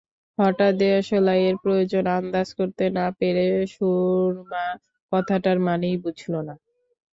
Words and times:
হঠাৎ 0.37 0.73
দেশালাইয়ের 0.81 1.55
প্রয়োজন 1.63 2.03
আন্দাজ 2.17 2.47
করতে 2.59 2.85
না 2.97 3.05
পেরে 3.19 3.45
সুরমা 3.73 4.65
কথাটার 5.11 5.57
মানেই 5.67 5.95
বুঝল 6.03 6.33
না। 6.47 6.55